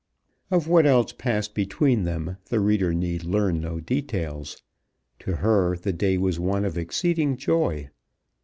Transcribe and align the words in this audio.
Of 0.49 0.67
what 0.67 0.87
else 0.87 1.11
passed 1.13 1.53
between 1.53 2.05
them 2.05 2.37
the 2.45 2.59
reader 2.59 2.91
need 2.91 3.23
learn 3.23 3.61
no 3.61 3.79
details. 3.79 4.63
To 5.19 5.35
her 5.35 5.77
the 5.77 5.93
day 5.93 6.17
was 6.17 6.39
one 6.39 6.65
of 6.65 6.75
exceeding 6.75 7.37
joy. 7.37 7.91